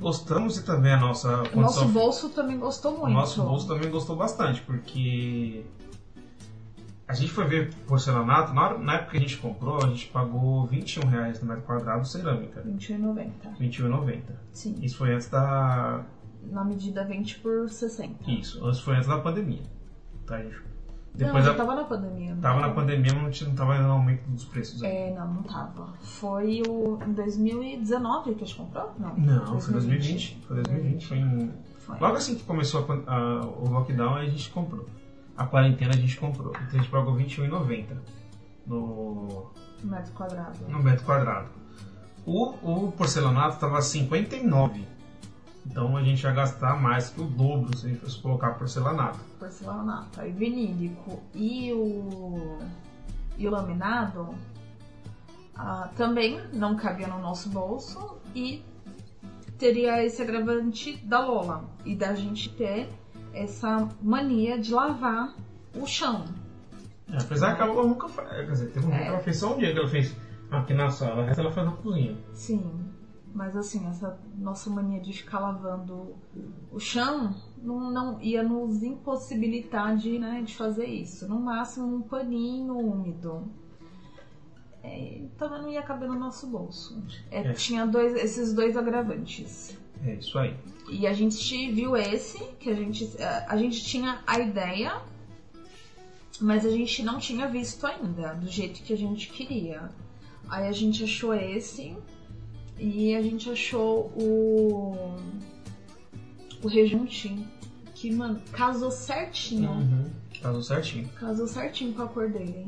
[0.00, 3.12] Gostamos e também a nossa O condição nosso bolso também gostou O muito.
[3.12, 5.64] nosso bolso também gostou bastante, porque
[7.06, 10.06] a gente foi ver porcelanato, na, hora- na época que a gente comprou, a gente
[10.08, 13.30] pagou 21 reais no metro quadrado cerâmica, 21,90.
[13.60, 14.22] 21,90.
[14.52, 14.76] Sim.
[14.82, 16.04] Isso foi antes da.
[16.50, 18.28] Na medida 20 por 60.
[18.30, 19.62] Isso, antes foi antes da pandemia.
[20.26, 20.71] Tá, gente?
[21.14, 22.34] Não, Depois já a- tava na pandemia.
[22.34, 22.74] não tava na tava?
[22.74, 24.82] pandemia, mas não, tinha, não tava no aumento dos preços.
[24.82, 25.88] É, não, não tava.
[26.00, 28.92] Foi o em 2019 que a gente comprou?
[28.98, 29.14] Não.
[29.16, 30.38] Não, foi 2020.
[30.46, 31.06] Foi 2020.
[31.06, 31.98] Foi em- Foi.
[31.98, 34.86] Logo assim que começou a a- o lockdown, a gente comprou.
[35.36, 36.50] A quarentena a gente comprou.
[36.50, 37.96] Então a gente pagou R$21,90
[38.66, 39.50] no,
[39.82, 40.58] Metro quadrado.
[40.68, 41.48] no metro quadrado.
[42.24, 44.86] O, o porcelanato estava 59.
[45.66, 49.18] Então a gente ia gastar mais que o dobro se a gente fosse colocar porcelanato.
[49.38, 52.58] porcelanato, aí vinílico e o,
[53.38, 54.34] e o laminado
[55.56, 58.64] ah, também não cabia no nosso bolso e
[59.58, 62.88] teria esse agravante da Lola e da gente ter
[63.32, 65.32] essa mania de lavar
[65.76, 66.24] o chão.
[67.10, 68.28] É, apesar que a Lola nunca faz.
[68.28, 69.02] Quer dizer, teve um dia É.
[69.02, 70.16] que ela fez só um dia que ela fez
[70.50, 72.16] aqui na sala, o resto ela faz na cozinha.
[72.34, 72.91] Sim,
[73.34, 76.16] mas assim, essa nossa mania de ficar lavando
[76.70, 81.26] o chão não, não ia nos impossibilitar de, né, de fazer isso.
[81.28, 83.50] No máximo um paninho úmido.
[84.82, 87.02] É, também não ia caber no nosso bolso.
[87.30, 87.52] É, É.
[87.52, 89.78] Tinha dois, esses dois agravantes.
[90.04, 90.56] É isso aí.
[90.90, 93.08] E a gente viu esse, que a gente,
[93.46, 95.00] a gente tinha a ideia,
[96.40, 99.88] mas a gente não tinha visto ainda, do jeito que a gente queria.
[100.48, 101.96] Aí a gente achou esse
[102.82, 105.16] e a gente achou o.
[106.64, 107.46] o rejunte,
[107.94, 109.70] que, mano, casou certinho.
[109.70, 110.10] Uhum.
[110.42, 111.08] Casou certinho.
[111.10, 112.66] Casou certinho com a cor dele.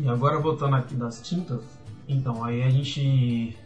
[0.00, 1.62] E agora voltando aqui das tintas,
[2.08, 3.56] então aí a gente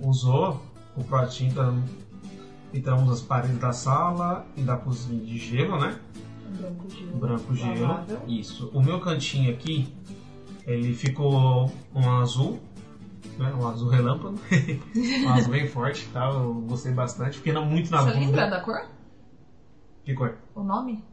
[0.00, 0.60] usou,
[0.92, 1.72] comprou a tinta,
[2.72, 6.00] pintamos as paredes da sala e da cozinha de gelo, né?
[6.58, 7.18] Branco gelo.
[7.18, 7.80] Branco gelo.
[7.82, 8.20] Lavável.
[8.26, 8.70] Isso.
[8.74, 9.86] O meu cantinho aqui,
[10.66, 12.58] ele ficou um azul,
[13.38, 13.52] né?
[13.54, 14.38] Um azul relâmpago.
[15.24, 16.26] um azul bem forte, tá?
[16.30, 17.38] Eu gostei bastante.
[17.38, 18.26] Fiquei muito na Você dúvida.
[18.26, 18.86] lembra da cor?
[20.04, 20.36] Que cor?
[20.54, 21.04] O nome?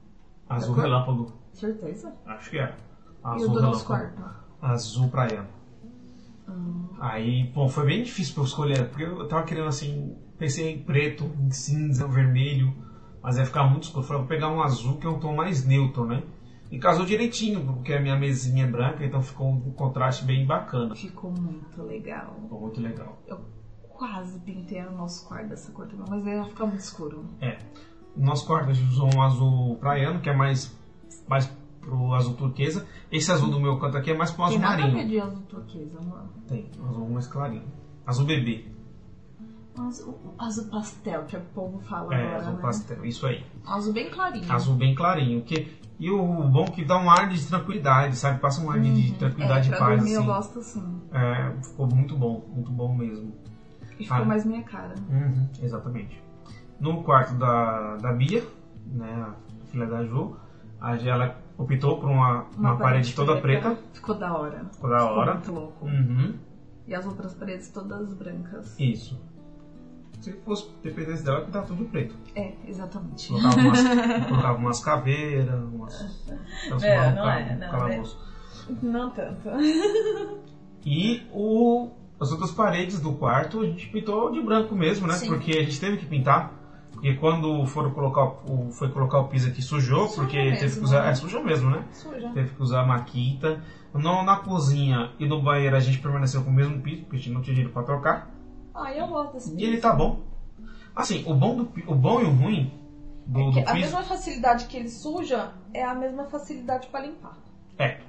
[0.49, 1.33] Azul relâmpago.
[1.51, 2.13] Certeza?
[2.25, 2.73] Acho que é.
[3.23, 3.85] e Azul o do relâmpago.
[3.85, 4.23] quarto?
[4.61, 5.47] Azul praiano.
[6.47, 6.89] Hum.
[6.99, 10.79] Aí, bom, foi bem difícil pra eu escolher, porque eu tava querendo assim, pensei em
[10.79, 12.73] preto, em cinza, vermelho,
[13.21, 14.03] mas ia ficar muito escuro.
[14.03, 16.23] Eu Falei, vou pegar um azul que é um tom mais neutro, né?
[16.71, 20.95] E casou direitinho, porque a minha mesinha é branca, então ficou um contraste bem bacana.
[20.95, 22.35] Ficou muito legal.
[22.41, 23.17] Ficou muito legal.
[23.27, 23.39] Eu
[23.89, 27.25] quase pintei o nosso quarto dessa cor também, mas ia ficar muito escuro.
[27.39, 27.57] É.
[28.15, 30.77] No nosso quarto a gente usou um azul praiano, que é mais,
[31.27, 31.45] mais
[31.79, 32.85] pro azul turquesa.
[33.11, 35.07] Esse azul do meu canto aqui é mais pro azul Tem marinho.
[35.07, 36.29] de azul turquesa, mano.
[36.47, 37.71] Tem, um azul mais clarinho.
[38.05, 38.74] Azul bebê.
[39.77, 42.61] Azul, azul pastel, que o povo fala É, agora, azul né?
[42.61, 43.43] pastel, isso aí.
[43.67, 44.51] Azul bem clarinho.
[44.51, 45.41] azul bem clarinho.
[45.43, 48.39] Que, e o bom que dá um ar de tranquilidade, sabe?
[48.39, 49.95] Passa um ar de- de tranquilidade é, e paz.
[49.97, 50.27] dormir eu assim.
[50.27, 51.01] gosto assim.
[51.11, 53.33] É, ficou muito bom, muito bom mesmo.
[53.99, 54.25] E ficou Ah.
[54.25, 54.93] mais minha cara.
[55.09, 56.21] Uhum, exatamente.
[56.79, 58.43] No quarto da, da Bia,
[58.85, 59.25] né,
[59.63, 60.35] a filha da Ju,
[60.79, 63.77] a, ela optou por uma, uma, parede, toda preta.
[63.93, 64.65] Ficou da hora.
[64.73, 65.33] Ficou da hora.
[65.35, 65.85] muito louco.
[65.85, 66.33] Uhum,
[66.87, 68.77] E as outras paredes todas brancas.
[68.79, 69.17] isso.
[70.21, 72.15] Se fosse dependesse dela, pintava tudo de preto.
[72.35, 73.27] É, exatamente.
[73.27, 73.83] Colocava umas,
[74.27, 76.01] colocava umas caveiras, umas.
[76.83, 78.19] É, um não ca- é, um não, calabouço.
[78.81, 79.49] Não tanto.
[80.87, 85.13] E o, as outras paredes do quarto a gente pintou de branco mesmo, né?
[85.15, 85.27] Sim.
[85.27, 86.53] Porque a gente teve que pintar.
[86.91, 90.77] Porque quando foram colocar o, foi colocar o piso aqui sujou, Suja porque mesmo, teve
[90.77, 91.03] que usar.
[91.03, 91.09] né?
[91.09, 91.83] É, sujou mesmo, né?
[91.91, 92.29] Suja.
[92.33, 93.61] Teve que usar a maquita.
[93.93, 97.19] No, na cozinha e no banheiro a gente permaneceu com o mesmo piso, porque a
[97.19, 98.29] gente não tinha dinheiro pra trocar.
[98.75, 100.19] Ah, eu gosto desse E ele tá bom.
[100.95, 102.73] Assim, o bom, do, o bom e o ruim
[103.25, 103.73] do, É do a piso.
[103.73, 107.37] mesma facilidade que ele suja é a mesma facilidade pra limpar.
[107.77, 107.99] É.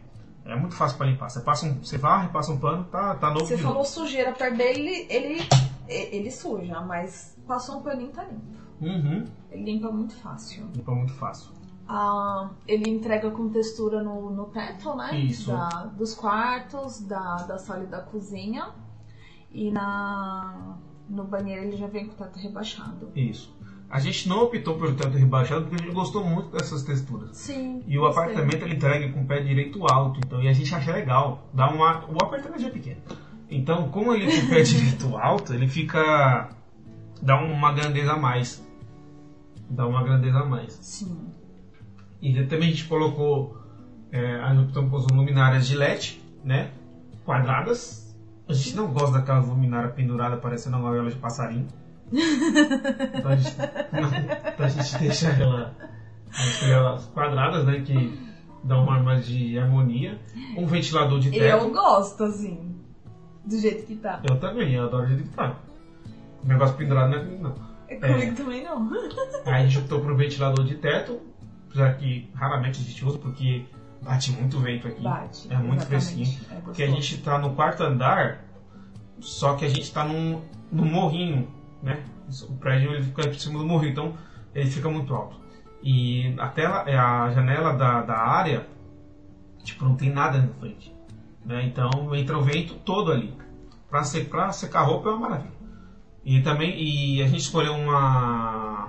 [0.45, 1.29] É muito fácil pra limpar.
[1.29, 1.79] Você passa um.
[1.83, 3.89] Você varre, passa um pano, tá, tá novo Você de falou novo.
[3.89, 5.43] sujeira perto dele, ele,
[5.89, 8.45] ele suja, mas passou um paninho tá limpo.
[8.81, 9.25] Uhum.
[9.51, 10.69] Ele limpa muito fácil.
[10.73, 11.51] Limpa muito fácil.
[11.89, 15.19] Ah, ele entrega com textura no, no teto, né?
[15.19, 15.51] Isso.
[15.51, 18.69] Da- dos quartos, da, da sala e da cozinha.
[19.53, 20.77] E na,
[21.09, 23.11] no banheiro ele já vem com o teto rebaixado.
[23.15, 23.55] Isso.
[23.89, 27.37] A gente não optou pelo teto rebaixado porque a gente gostou muito dessas texturas.
[27.37, 27.83] Sim.
[27.87, 28.23] E o gostei.
[28.23, 31.49] apartamento ele entrega com o pé direito alto, então e a gente acha legal.
[31.55, 33.01] Dá uma, o apartamento já é pequeno.
[33.49, 36.49] Então, como ele tem o pé direito alto, ele fica
[37.23, 38.67] dá uma grandeza a mais.
[39.71, 40.73] Dá uma grandeza a mais.
[40.73, 41.33] Sim.
[42.21, 43.57] E também a gente colocou
[44.11, 46.71] é, a gente optou por luminárias de LED, né?
[47.25, 48.06] Quadradas.
[48.49, 51.67] A gente não gosta daquelas luminárias penduradas parecendo uma gaiola de passarinho.
[53.17, 53.57] Então a gente,
[53.93, 54.09] não,
[54.49, 57.81] então a gente deixa ela, quadradas, né?
[57.81, 58.17] Que
[58.63, 60.21] dão uma mais de harmonia.
[60.57, 61.65] Um ventilador de teto.
[61.65, 62.77] Eu gosto, assim.
[63.45, 64.23] Do jeito que tá.
[64.29, 65.57] Eu também, eu adoro o jeito que tá.
[66.45, 67.55] O negócio pendurado não é comigo, não.
[68.01, 68.91] Comigo também não.
[69.45, 71.21] Aí a gente optou por um ventilador de teto,
[71.73, 73.65] já que raramente a gente usa porque
[74.03, 75.03] bate muito vento aqui.
[75.03, 75.53] Bate.
[75.53, 76.39] É muito fresquinho.
[76.51, 78.45] É Porque a gente tá no quarto andar,
[79.21, 81.49] só que a gente tá num, num morrinho,
[81.83, 82.03] né?
[82.49, 84.15] O prédio ele fica por cima do morrinho, então
[84.55, 85.41] ele fica muito alto.
[85.83, 88.67] E a tela, é a janela da, da área,
[89.63, 90.95] tipo, não tem nada na frente.
[91.45, 91.65] Né?
[91.67, 93.33] Então entra o vento todo ali.
[93.89, 95.57] Pra, se, pra secar roupa é uma maravilha.
[96.25, 98.89] E também e a gente escolheu uma,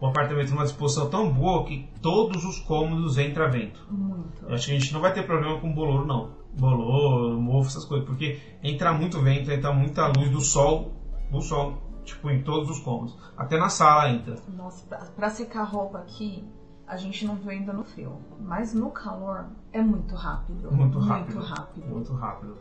[0.00, 3.86] um apartamento numa disposição tão boa que todos os cômodos entra vento.
[3.90, 4.44] Muito.
[4.46, 6.30] Eu acho que a gente não vai ter problema com bolouro, não.
[6.58, 8.06] Bolouro, mofo, essas coisas.
[8.06, 10.92] Porque entra muito vento, entra muita luz do sol,
[11.30, 13.16] do sol, tipo, em todos os cômodos.
[13.36, 14.36] Até na sala entra.
[14.54, 16.44] Nossa, pra, pra secar roupa aqui,
[16.86, 18.20] a gente não vê ainda no frio.
[18.40, 20.70] Mas no calor é muito rápido.
[20.70, 21.36] Muito rápido.
[21.36, 21.86] Muito rápido.
[21.86, 22.56] Muito rápido.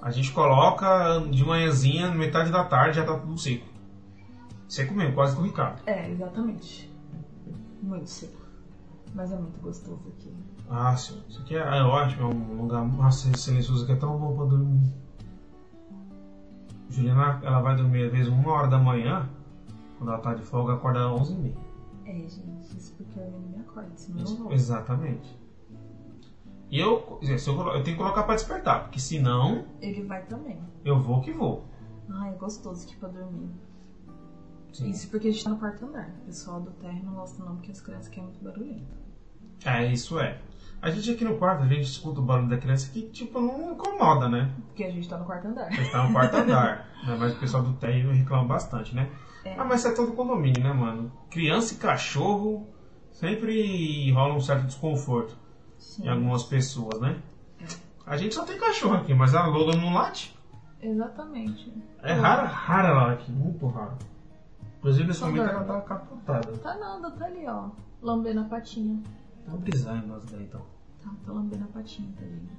[0.00, 3.66] A gente coloca de manhãzinha, metade da tarde já tá tudo seco.
[4.68, 5.80] Seco mesmo, quase que o Ricardo.
[5.86, 6.92] É, exatamente.
[7.82, 8.38] Muito seco.
[9.14, 10.32] Mas é muito gostoso aqui.
[10.68, 11.22] Ah, sim.
[11.28, 12.86] Isso aqui é, é ótimo, é um lugar.
[12.86, 14.92] Nossa, silencioso aqui é tão bom pra dormir.
[16.90, 19.28] Juliana, ela vai dormir às vezes uma hora da manhã.
[19.96, 21.54] Quando ela tá de folga, acorda às 11h30.
[22.04, 24.52] É, gente, isso porque eu não me acordo, senão eu não vou.
[24.52, 25.38] Exatamente.
[26.70, 27.28] E eu, eu,
[27.74, 30.58] eu tenho que colocar pra despertar, porque senão Ele vai também.
[30.84, 31.64] eu vou que vou.
[32.10, 33.50] Ai, é gostoso aqui pra dormir.
[34.78, 34.90] Sim.
[34.90, 36.08] Isso porque a gente tá no quarto andar.
[36.22, 38.96] O pessoal do térreo não gosta não, porque as crianças querem muito barulhento.
[39.64, 40.38] É, isso é.
[40.80, 43.72] A gente aqui no quarto, a gente escuta o barulho da criança que, tipo, não
[43.72, 44.54] incomoda, né?
[44.68, 45.66] Porque a gente tá no quarto andar.
[45.66, 47.16] A gente tá no quarto andar, né?
[47.18, 49.10] Mas o pessoal do térreo reclama bastante, né?
[49.44, 49.54] É.
[49.58, 51.10] Ah, mas isso é todo condomínio, né, mano?
[51.28, 52.68] Criança e cachorro
[53.10, 55.36] sempre rola um certo desconforto
[55.76, 56.04] Sim.
[56.04, 57.20] em algumas pessoas, né?
[58.06, 60.38] A gente só tem cachorro aqui, mas a Lola não late.
[60.80, 61.72] Exatamente.
[62.02, 63.98] É rara, rara ela late, muito rara.
[64.78, 65.50] Inclusive momento dorme.
[65.50, 66.52] ela tá capotada.
[66.58, 67.68] Tá nada, tá ali, ó.
[68.00, 69.00] Lambendo a patinha.
[69.44, 70.62] Tá brisando nós daí então.
[71.02, 72.58] Tá, tá lambendo a patinha, tadinha.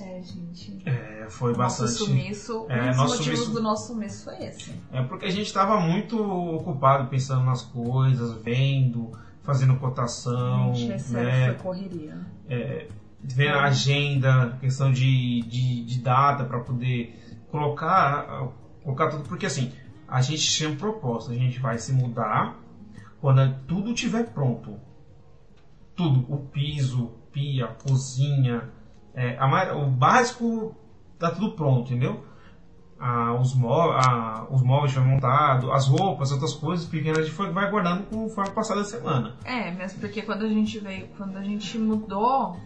[0.00, 0.82] É, gente.
[0.88, 2.04] É, foi Nosso bastante.
[2.10, 2.66] sumiço.
[2.68, 4.74] É, um dos nosso motivos sumiço- do nosso sumiço foi esse.
[4.90, 9.10] É porque a gente estava muito ocupado pensando nas coisas, vendo,
[9.42, 11.46] fazendo cotação, gente, é sério, né?
[11.46, 12.18] foi correria.
[12.48, 12.88] é,
[13.22, 17.14] vendo a agenda, questão de, de, de data para poder
[17.50, 18.48] colocar,
[18.82, 19.72] colocar tudo, porque assim,
[20.08, 22.56] a gente tinha um propósito, a gente vai se mudar
[23.20, 24.78] quando tudo estiver pronto.
[25.94, 28.68] Tudo, o piso, pia, cozinha,
[29.14, 30.74] é, a o básico
[31.18, 32.24] tá tudo pronto, entendeu?
[32.98, 37.34] Ah, os, mó ah, os móveis já montados, as roupas, outras coisas pequenas, a gente
[37.34, 39.34] foi, vai guardando conforme passar da semana.
[39.44, 42.56] É, mesmo porque quando a gente veio, quando a gente mudou,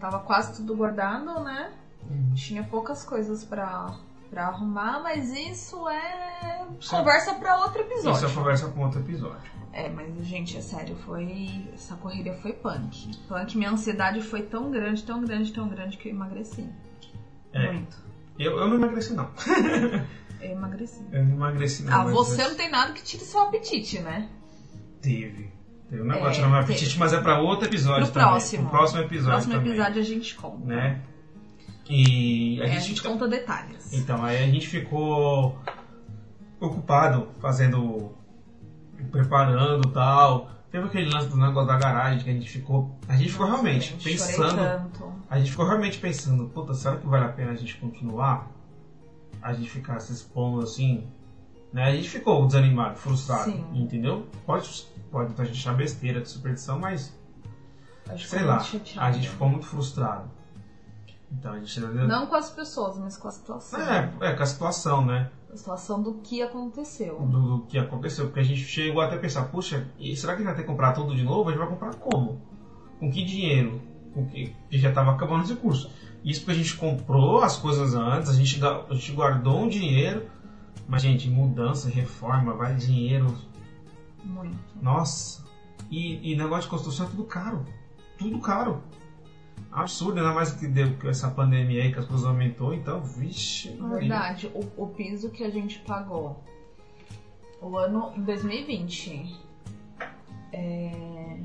[0.00, 1.72] tava quase tudo guardado, né?
[2.10, 2.34] Uhum.
[2.34, 3.94] Tinha poucas coisas pra,
[4.34, 8.28] pra arrumar, mas isso é conversa pra outro Isso episódio.
[8.28, 9.54] é conversa com outro episódio.
[9.72, 11.68] É, mas gente, é sério, foi.
[11.72, 13.16] Essa corrida foi punk.
[13.28, 16.68] Punk, minha ansiedade foi tão grande, tão grande, tão grande que eu emagreci.
[17.52, 17.72] É.
[17.72, 17.96] Muito.
[18.38, 19.30] Eu, eu não emagreci, não.
[20.40, 21.02] Eu emagreci.
[21.10, 21.92] Eu não emagreci, não.
[21.94, 24.28] Ah, mas você eu- não tem nada que tire seu apetite, né?
[25.00, 25.50] Teve.
[25.88, 28.28] Teve um negócio É, de tirar meu apetite, mas é pra outro episódio Pro também.
[28.28, 28.62] próximo.
[28.68, 29.72] Pro próximo episódio Próximo também.
[29.72, 30.66] episódio a gente conta.
[30.66, 31.00] Né?
[31.88, 32.88] E a É, a gente...
[32.88, 33.92] gente conta detalhes.
[33.92, 35.58] Então, aí a gente ficou...
[36.60, 38.12] ocupado fazendo,
[39.10, 40.50] preparando tal.
[40.70, 43.90] Teve aquele lance do negócio da garagem que a gente ficou, a gente ficou realmente
[43.90, 44.90] Gente, pensando,
[45.30, 48.50] a gente ficou realmente pensando, puta, será que vale a pena a gente continuar?
[49.40, 51.06] A gente ficar se expondo assim,
[51.72, 51.84] né?
[51.84, 53.64] A gente ficou desanimado, frustrado, Sim.
[53.72, 54.26] entendeu?
[54.44, 57.16] Pode, pode a gente achar besteira de superstição, mas
[58.08, 59.06] Acho sei lá, muito chateada.
[59.06, 60.28] a gente ficou muito frustrado.
[61.38, 63.80] Então a gente Não com as pessoas, mas com a situação.
[63.80, 65.30] é, é, com a situação, né?
[65.52, 67.20] A situação do que aconteceu.
[67.20, 68.26] Do, do que aconteceu.
[68.26, 71.14] Porque a gente chegou até a pensar, puxa, será que vai ter que comprar tudo
[71.14, 71.48] de novo?
[71.48, 72.40] A gente vai comprar como?
[72.98, 73.80] Com que dinheiro?
[74.12, 75.90] Com que, que já estava acabando os recursos.
[76.24, 80.26] Isso porque a gente comprou as coisas antes, a gente, a gente guardou um dinheiro.
[80.86, 83.34] Mas, gente, mudança, reforma, vai dinheiro.
[84.22, 84.58] Muito.
[84.80, 85.44] Nossa.
[85.90, 87.64] E, e negócio de construção é tudo caro.
[88.18, 88.82] Tudo caro.
[89.72, 93.74] Absurdo, ainda mais que deu com essa pandemia aí que as coisas aumentou, então, vixe.
[93.74, 93.98] Maria.
[93.98, 96.42] Verdade, o, o piso que a gente pagou
[97.60, 99.36] o ano em 2020
[100.52, 101.40] é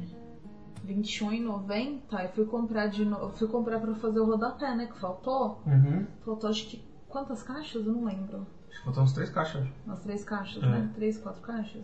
[0.88, 5.00] 21,90 eu fui comprar de novo, eu fui comprar pra fazer o rodapé, né, que
[5.00, 5.62] faltou.
[5.65, 6.06] Uhum.
[6.26, 7.86] Faltou acho que quantas caixas?
[7.86, 8.45] Eu não lembro.
[8.69, 9.67] Acho que faltam uns três caixas.
[9.86, 10.67] Umas três caixas, É.
[10.67, 10.91] né?
[10.95, 11.84] Três, quatro caixas.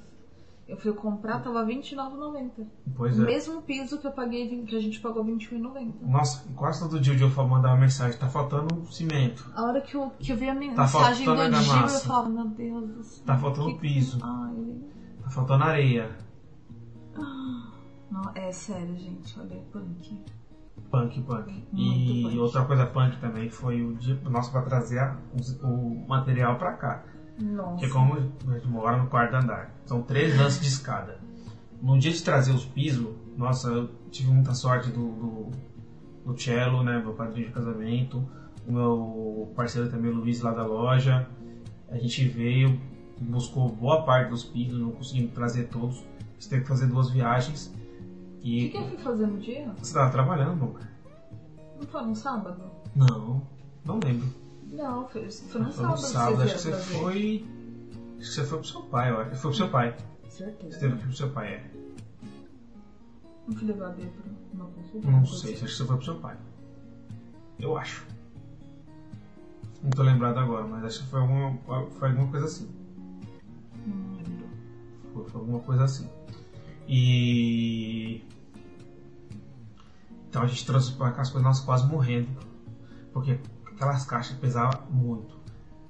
[0.67, 2.65] Eu fui comprar, tava R$29,90.
[2.97, 3.25] Pois O é.
[3.25, 5.93] mesmo piso que eu paguei, que a gente pagou R$21,90.
[6.01, 9.95] Nossa, quase todo dia o Diogo mandava uma mensagem, tá faltando cimento, A hora que
[9.95, 13.03] eu, que eu vi a Tá mensagem do faltando Gil, eu falava, meu Deus do
[13.03, 13.25] céu.
[13.27, 14.81] tá faltando que- piso, Ai,
[15.23, 16.17] tá faltando areia.
[18.11, 20.19] não, é sério, gente, olha, é punk.
[20.91, 21.51] Punk, punk.
[21.71, 22.39] Muito E punk.
[22.39, 26.73] outra coisa punk também foi o dia nosso pra trazer a- os- o material pra
[26.73, 27.03] cá.
[27.39, 27.77] Nossa.
[27.79, 29.73] Que é como a gente mora no quarto andar.
[29.85, 31.19] São três lances de escada.
[31.81, 35.51] No dia de trazer os pisos, nossa, eu tive muita sorte do, do,
[36.25, 36.99] do Cello, né?
[36.99, 38.23] Meu padrinho de casamento.
[38.67, 41.27] O meu parceiro também, o Luiz, lá da loja.
[41.89, 42.79] A gente veio,
[43.19, 45.97] buscou boa parte dos pisos, não conseguimos trazer todos.
[45.99, 47.67] A gente teve que fazer duas viagens.
[48.41, 49.65] O E que, que eu fui fazer no dia?
[49.77, 50.79] você estava trabalhando, amor?
[51.79, 52.61] Não foi no sábado?
[52.95, 53.41] Não,
[53.83, 54.27] não lembro.
[54.71, 55.91] Não, foi, foi no Foi sábado.
[56.01, 57.45] no sábado, acho que você vieram foi.
[58.17, 59.35] Acho que você foi pro seu pai, eu acho.
[59.35, 59.91] Foi pro seu pai.
[59.93, 60.15] trazer.
[60.29, 60.79] Você Certeza.
[60.79, 61.71] teve que ir pro seu pai, é.
[63.47, 64.23] Não fui levar a Bia pra
[64.53, 65.11] uma consulta?
[65.11, 66.37] Não sei, acho que você foi pro seu pai.
[67.59, 68.05] Eu acho.
[69.83, 71.57] Não tô lembrado agora, mas acho que foi alguma,
[71.91, 72.65] foi alguma coisa assim.
[72.65, 73.87] assim.
[73.87, 74.47] Não lembro.
[75.13, 76.09] Foi, foi alguma coisa assim.
[76.87, 78.23] E.
[80.27, 82.27] Então a gente trouxe pra cá as coisas nós quase morrendo.
[83.13, 83.39] Porque
[83.75, 85.35] aquelas caixas pesavam muito.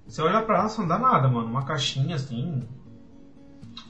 [0.08, 1.48] Você olha pra elas não dá nada, mano.
[1.50, 2.68] Uma caixinha assim.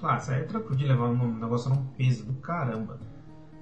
[0.01, 2.99] Ah, isso aí é tranquilo de levar um negócio não peso do caramba.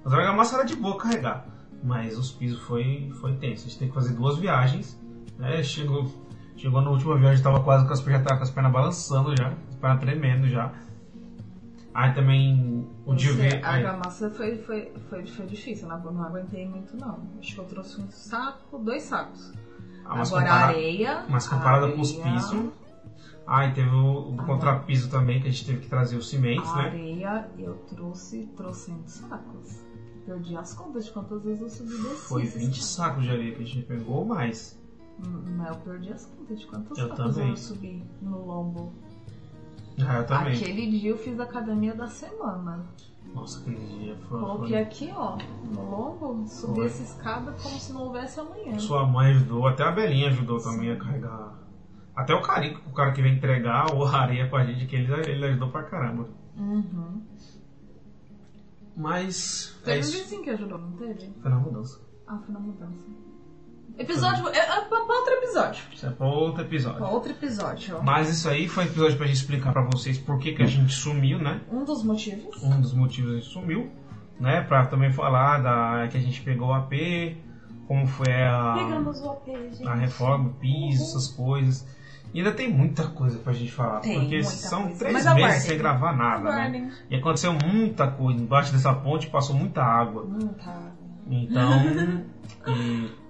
[0.04, 1.46] Mas a argamassa era de boa carregar.
[1.82, 3.66] Mas os pisos foi, foi tenso.
[3.66, 4.98] A gente tem que fazer duas viagens.
[5.38, 5.62] Né?
[5.62, 6.10] Chegou,
[6.56, 9.52] chegou na última viagem, tava quase com as, já tava com as pernas balançando já.
[9.68, 10.72] As pernas tremendo já.
[11.92, 13.64] Aí também o dia Você- veio.
[13.64, 17.20] A argamassa foi, foi, foi, foi difícil, não, não aguentei muito não.
[17.38, 19.52] Acho que eu trouxe um saco, dois sacos.
[20.04, 21.24] Ah, mas Agora compara- areia.
[21.28, 22.70] Mas comparada areia, com os pisos.
[23.46, 26.68] Ah, e teve o, o contrapiso também, que a gente teve que trazer os cimentos,
[26.70, 26.82] A né?
[26.88, 29.82] areia eu trouxe trocentos sacos.
[30.24, 32.22] Perdi as contas de quantas vezes eu subi desse.
[32.28, 34.78] Foi 20 sacos de areia que a gente pegou ou mais.
[35.18, 37.50] Mas eu perdi as contas de quantos Eu sacos também.
[37.50, 38.92] eu subi no lombo.
[40.00, 40.54] Ah, eu também.
[40.56, 42.86] Aquele dia eu fiz a academia da semana.
[43.34, 44.40] Nossa, aquele dia foi.
[44.40, 44.78] Coloquei foi...
[44.78, 46.86] aqui, ó, no lombo, subi Foi.
[46.86, 48.78] essa escada como se não houvesse amanhã.
[48.78, 51.58] Sua mãe ajudou, até a Belinha ajudou também a carregar.
[52.14, 55.46] Até o Carico, o cara que veio entregar o areia pra gente, que ele, ele
[55.46, 56.28] ajudou pra caramba.
[56.56, 57.22] Uhum.
[58.96, 60.12] Mas é Teve um isso.
[60.12, 61.32] vizinho que ajudou, não teve?
[61.42, 62.00] Foi na mudança.
[62.28, 63.04] Ah, foi na mudança.
[63.98, 64.48] Episódio.
[64.48, 65.82] É, é pra pra outro episódio.
[65.92, 66.98] Isso é pra outro episódio.
[66.98, 68.02] Pra outro episódio.
[68.02, 70.66] Mas isso aí foi um episódio pra gente explicar pra vocês por que, que a
[70.66, 71.60] gente sumiu, né?
[71.70, 72.62] Um dos motivos.
[72.62, 73.90] um dos motivos a gente sumiu,
[74.40, 74.62] né?
[74.62, 76.92] Pra também falar da que a gente pegou o AP,
[77.86, 79.86] como foi a, Pegamos o AP, gente.
[79.86, 81.86] a reforma, o piso, essas coisas.
[82.32, 84.98] E ainda tem muita coisa pra gente falar, Tem porque muita são coisa.
[84.98, 85.60] três Mas meses aguardem.
[85.60, 86.92] sem gravar nada, né?
[87.08, 88.40] E aconteceu muita coisa.
[88.40, 90.24] Embaixo dessa ponte passou muita água.
[90.24, 90.92] Muita água.
[91.30, 92.24] Então,
[92.74, 93.23] e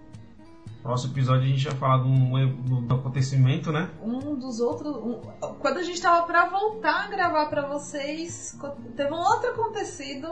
[0.85, 3.89] próximo episódio a gente vai falar um, do acontecimento, né?
[4.03, 4.95] Um dos outros.
[4.95, 5.21] um-
[5.59, 8.57] quando a gente tava pra voltar a gravar pra vocês,
[8.97, 10.31] teve um outro acontecido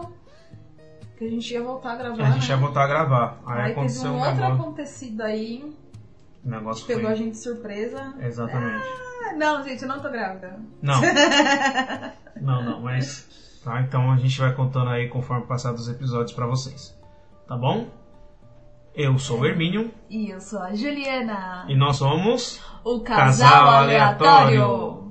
[1.17, 2.23] que a gente ia voltar a gravar.
[2.23, 2.55] A gente né?
[2.55, 3.41] ia voltar a gravar.
[3.47, 4.55] Aí, Aí teve aconteceu um um outro negócio.
[4.63, 5.75] acontecido aí
[6.45, 7.13] O negócio que pegou foi.
[7.13, 8.15] a gente de surpresa.
[8.21, 8.85] Exatamente.
[8.85, 10.61] Ah, não, gente, eu não tô grávida.
[10.83, 11.01] Não.
[12.41, 13.61] não, não, mas.
[13.65, 16.95] Tá, então a gente vai contando aí conforme passar dos episódios pra vocês.
[17.49, 17.87] Tá bom?
[18.95, 22.61] Eu sou o Hermínio E eu sou a Juliana, e nós somos.
[22.85, 24.63] o Casal casal aleatório.
[24.65, 25.02] aleatório.